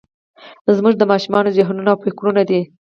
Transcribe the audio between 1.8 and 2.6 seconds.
او فکرونه